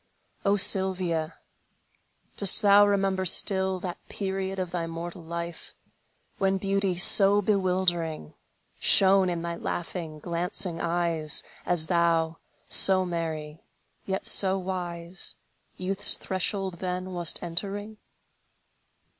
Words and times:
O 0.43 0.57
Sylvia, 0.57 1.37
dost 2.35 2.63
thou 2.63 2.87
remember 2.87 3.23
still 3.23 3.79
That 3.79 3.99
period 4.09 4.57
of 4.57 4.71
thy 4.71 4.87
mortal 4.87 5.21
life, 5.21 5.75
When 6.39 6.57
beauty 6.57 6.97
so 6.97 7.39
bewildering 7.39 8.33
Shone 8.79 9.29
in 9.29 9.43
thy 9.43 9.57
laughing, 9.57 10.17
glancing 10.17 10.81
eyes, 10.81 11.43
As 11.67 11.85
thou, 11.85 12.39
so 12.67 13.05
merry, 13.05 13.61
yet 14.07 14.25
so 14.25 14.57
wise, 14.57 15.35
Youth's 15.77 16.15
threshold 16.17 16.79
then 16.79 17.13
wast 17.13 17.43
entering? 17.43 17.97